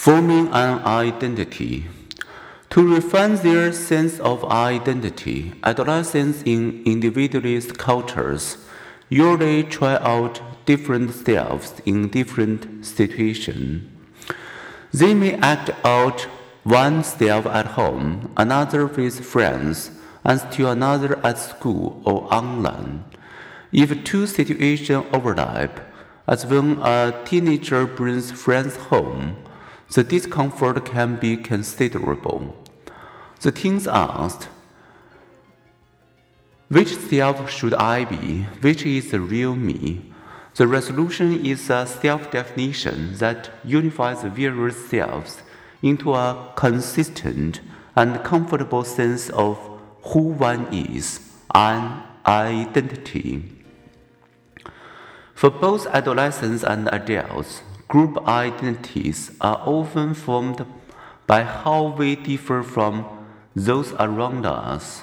forming 0.00 0.48
an 0.48 0.78
identity. 0.86 1.84
To 2.70 2.94
refine 2.94 3.36
their 3.36 3.70
sense 3.70 4.18
of 4.20 4.42
identity, 4.46 5.52
adolescents 5.62 6.42
in 6.46 6.82
individualist 6.86 7.76
cultures 7.76 8.56
usually 9.10 9.62
try 9.62 9.96
out 9.96 10.40
different 10.64 11.12
selves 11.12 11.82
in 11.84 12.08
different 12.08 12.86
situations. 12.86 13.82
They 14.90 15.12
may 15.12 15.34
act 15.34 15.68
out 15.84 16.22
one 16.64 17.04
self 17.04 17.44
at 17.44 17.66
home, 17.76 18.32
another 18.38 18.86
with 18.86 19.22
friends, 19.22 19.90
and 20.24 20.40
still 20.40 20.70
another 20.70 21.20
at 21.22 21.36
school 21.36 22.00
or 22.06 22.26
online. 22.32 23.04
If 23.70 24.02
two 24.04 24.26
situations 24.26 25.04
overlap, 25.12 25.78
as 26.26 26.46
when 26.46 26.78
a 26.80 27.12
teenager 27.26 27.84
brings 27.86 28.32
friends 28.32 28.76
home, 28.76 29.36
the 29.92 30.04
discomfort 30.04 30.84
can 30.84 31.16
be 31.16 31.36
considerable. 31.36 32.56
The 33.40 33.50
teens 33.50 33.88
asked, 33.88 34.48
Which 36.68 36.94
self 36.94 37.50
should 37.50 37.74
I 37.74 38.04
be? 38.04 38.42
Which 38.60 38.86
is 38.86 39.10
the 39.10 39.20
real 39.20 39.56
me? 39.56 40.12
The 40.54 40.68
resolution 40.68 41.44
is 41.44 41.70
a 41.70 41.86
self 41.86 42.30
definition 42.30 43.16
that 43.16 43.50
unifies 43.64 44.22
the 44.22 44.30
various 44.30 44.88
selves 44.88 45.42
into 45.82 46.14
a 46.14 46.52
consistent 46.54 47.60
and 47.96 48.22
comfortable 48.22 48.84
sense 48.84 49.30
of 49.30 49.58
who 50.02 50.20
one 50.20 50.66
is, 50.72 51.20
an 51.54 52.02
identity. 52.26 53.56
For 55.34 55.50
both 55.50 55.86
adolescents 55.86 56.62
and 56.62 56.88
adults, 56.92 57.62
group 57.90 58.16
identities 58.28 59.32
are 59.40 59.60
often 59.66 60.14
formed 60.14 60.64
by 61.26 61.42
how 61.42 61.88
we 61.98 62.14
differ 62.14 62.62
from 62.62 63.04
those 63.54 63.92
around 63.94 64.46
us. 64.46 65.02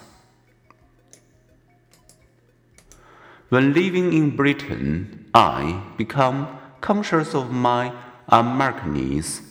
When 3.50 3.74
living 3.74 4.14
in 4.14 4.36
Britain, 4.38 5.26
I 5.34 5.84
become 5.98 6.48
conscious 6.80 7.36
of 7.36 7.52
my 7.52 7.92
Americanness. 8.30 9.42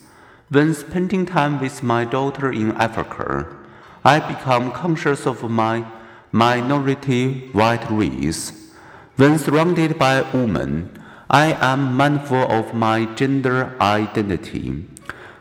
When 0.49 0.73
spending 0.73 1.27
time 1.27 1.61
with 1.61 1.83
my 1.83 2.05
daughter 2.07 2.51
in 2.51 2.73
Africa, 2.73 3.55
I 4.03 4.19
become 4.19 4.73
conscious 4.73 5.27
of 5.27 5.43
my 5.51 5.85
minority 6.33 7.49
white 7.53 7.91
race. 7.91 8.73
When 9.17 9.39
surrounded 9.39 9.99
by 9.99 10.23
women, 10.33 11.03
I 11.29 11.55
am 11.55 11.97
mindful 11.97 12.51
of 12.51 12.73
my 12.73 13.05
gender 13.15 13.75
identity. 13.81 14.85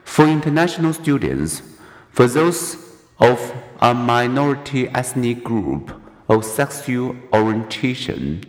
For 0.04 0.26
international 0.26 0.94
students, 0.94 1.62
for 2.10 2.28
those 2.28 2.78
of 3.20 3.54
a 3.80 3.94
minority 3.94 4.88
ethnic 4.90 5.44
group 5.44 5.92
or 6.28 6.42
sexual 6.42 7.16
orientation, 7.32 8.44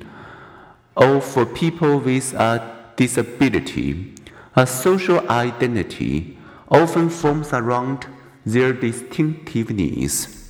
or 0.97 1.21
for 1.21 1.45
people 1.45 1.99
with 1.99 2.33
a 2.33 2.93
disability, 2.97 4.15
a 4.55 4.67
social 4.67 5.29
identity 5.29 6.39
often 6.71 7.11
forms 7.11 7.53
around 7.53 8.07
their 8.47 8.73
distinctiveness. 8.73 10.46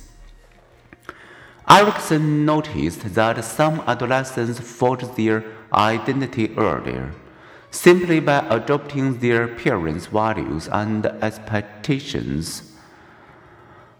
Erikson 1.69 2.45
noticed 2.45 3.13
that 3.15 3.43
some 3.43 3.81
adolescents 3.85 4.57
forged 4.57 5.17
their 5.17 5.43
identity 5.73 6.55
earlier, 6.57 7.11
simply 7.71 8.21
by 8.21 8.39
adopting 8.49 9.19
their 9.19 9.49
parents' 9.49 10.05
values 10.05 10.69
and 10.69 11.05
expectations. 11.05 12.71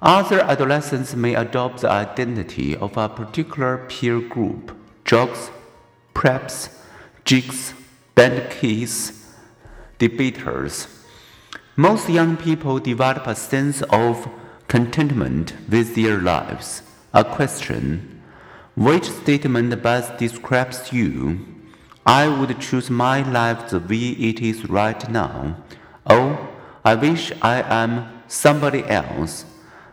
Other 0.02 0.40
adolescents 0.42 1.14
may 1.14 1.36
adopt 1.36 1.82
the 1.82 1.90
identity 1.90 2.74
of 2.78 2.96
a 2.96 3.10
particular 3.10 3.80
peer 3.90 4.22
group, 4.22 4.72
jocks, 5.04 5.50
preps, 6.14 6.70
geeks, 7.26 7.74
band 8.16 8.50
kids, 8.50 9.26
debaters. 9.98 10.88
Most 11.76 12.08
young 12.10 12.38
people 12.38 12.80
develop 12.80 13.28
a 13.28 13.36
sense 13.36 13.82
of 13.90 14.30
contentment 14.70 15.54
with 15.70 15.96
their 15.96 16.20
lives. 16.20 16.82
A 17.14 17.24
question 17.24 18.22
Which 18.76 19.06
statement 19.10 19.82
best 19.82 20.18
describes 20.18 20.92
you? 20.92 21.46
I 22.06 22.28
would 22.28 22.60
choose 22.60 22.90
my 22.90 23.22
life 23.30 23.70
the 23.70 23.80
way 23.80 24.10
it 24.12 24.42
is 24.42 24.70
right 24.70 25.10
now. 25.10 25.58
Oh, 26.06 26.50
I 26.84 26.96
wish 26.96 27.32
I 27.42 27.62
am 27.62 28.24
somebody 28.28 28.84
else. 28.86 29.46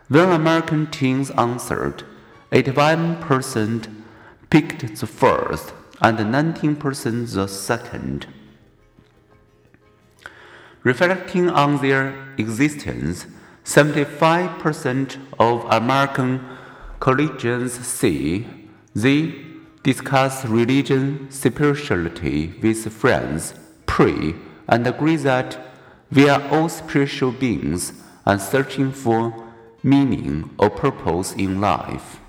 When 0.07 0.29
American 0.29 0.87
teens 0.87 1.31
answered, 1.31 2.03
81% 2.51 3.93
picked 4.49 4.99
the 4.99 5.07
first 5.07 5.73
and 6.01 6.17
19% 6.17 7.33
the 7.33 7.47
second. 7.47 8.27
Reflecting 10.83 11.49
on 11.49 11.81
their 11.81 12.13
existence, 12.37 13.25
75% 13.63 15.17
of 15.39 15.65
American 15.71 16.54
collegians 17.05 17.69
say 17.83 18.43
they 18.95 19.35
discuss 19.83 20.43
religion, 20.43 21.29
spirituality 21.29 22.51
with 22.63 22.91
friends, 22.91 23.53
pray, 23.85 24.33
and 24.67 24.87
agree 24.87 25.15
that 25.15 25.55
we 26.11 26.27
are 26.27 26.41
all 26.49 26.67
spiritual 26.67 27.31
beings 27.31 27.93
and 28.25 28.41
searching 28.41 28.91
for 28.91 29.21
meaning 29.83 30.49
or 30.57 30.71
purpose 30.71 31.33
in 31.33 31.61
life. 31.61 32.19